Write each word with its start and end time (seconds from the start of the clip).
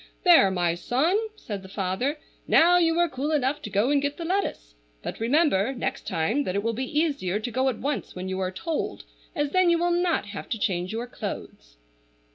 "There, 0.23 0.49
my 0.49 0.73
son!" 0.73 1.15
said 1.35 1.61
the 1.61 1.69
father. 1.69 2.17
"Now 2.47 2.79
you 2.79 2.97
are 2.97 3.07
cool 3.07 3.29
enough 3.31 3.61
to 3.61 3.69
go 3.69 3.91
and 3.91 4.01
get 4.01 4.17
the 4.17 4.25
lettuce; 4.25 4.73
but 5.03 5.19
remember 5.19 5.75
next 5.75 6.07
time 6.07 6.43
that 6.45 6.55
it 6.55 6.63
will 6.63 6.73
be 6.73 6.99
easier 6.99 7.39
to 7.39 7.51
go 7.51 7.69
at 7.69 7.77
once 7.77 8.15
when 8.15 8.27
you 8.27 8.39
are 8.39 8.49
told 8.49 9.03
as 9.35 9.51
then 9.51 9.69
you 9.69 9.77
will 9.77 9.91
not 9.91 10.25
have 10.25 10.49
to 10.49 10.57
change 10.59 10.91
your 10.91 11.05
clothes." 11.05 11.77